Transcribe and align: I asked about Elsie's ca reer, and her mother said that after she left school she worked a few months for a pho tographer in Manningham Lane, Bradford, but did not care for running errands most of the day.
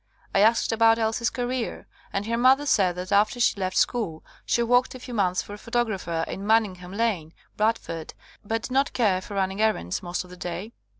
I 0.33 0.39
asked 0.39 0.71
about 0.71 0.97
Elsie's 0.97 1.29
ca 1.29 1.43
reer, 1.43 1.85
and 2.11 2.25
her 2.25 2.35
mother 2.35 2.65
said 2.65 2.95
that 2.95 3.11
after 3.11 3.39
she 3.39 3.59
left 3.59 3.77
school 3.77 4.23
she 4.47 4.63
worked 4.63 4.95
a 4.95 4.99
few 4.99 5.13
months 5.13 5.43
for 5.43 5.53
a 5.53 5.59
pho 5.59 5.69
tographer 5.69 6.27
in 6.27 6.43
Manningham 6.47 6.91
Lane, 6.93 7.35
Bradford, 7.55 8.15
but 8.43 8.63
did 8.63 8.71
not 8.71 8.93
care 8.93 9.21
for 9.21 9.35
running 9.35 9.61
errands 9.61 10.01
most 10.01 10.23
of 10.23 10.31
the 10.31 10.37
day. 10.37 10.73